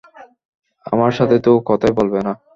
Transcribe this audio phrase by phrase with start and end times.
[0.85, 2.33] আমার সাথে তো কথাই বলবে না।